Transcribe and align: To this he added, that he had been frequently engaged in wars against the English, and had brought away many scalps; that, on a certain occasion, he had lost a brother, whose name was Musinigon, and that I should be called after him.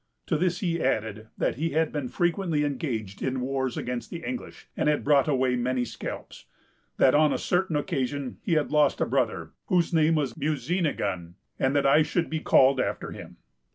To 0.25 0.35
this 0.35 0.61
he 0.61 0.81
added, 0.81 1.27
that 1.37 1.57
he 1.57 1.73
had 1.73 1.91
been 1.91 2.07
frequently 2.07 2.63
engaged 2.63 3.21
in 3.21 3.39
wars 3.39 3.77
against 3.77 4.09
the 4.09 4.23
English, 4.27 4.67
and 4.75 4.89
had 4.89 5.03
brought 5.03 5.27
away 5.27 5.55
many 5.55 5.85
scalps; 5.85 6.45
that, 6.97 7.13
on 7.13 7.31
a 7.31 7.37
certain 7.37 7.75
occasion, 7.75 8.39
he 8.41 8.53
had 8.53 8.71
lost 8.71 8.99
a 8.99 9.05
brother, 9.05 9.51
whose 9.67 9.93
name 9.93 10.15
was 10.15 10.33
Musinigon, 10.33 11.35
and 11.59 11.75
that 11.75 11.85
I 11.85 12.01
should 12.01 12.31
be 12.31 12.39
called 12.39 12.79
after 12.79 13.11
him. 13.11 13.37